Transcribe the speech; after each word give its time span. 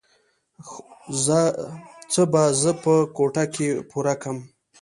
څه 2.13 2.21
به 2.31 2.43
زه 2.61 2.71
په 2.83 2.93
کوټه 3.15 3.43
کښې 3.53 3.69
پورکم. 3.89 4.37